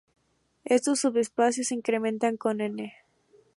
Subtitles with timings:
[0.65, 2.91] Estos subespacios incrementan con "n".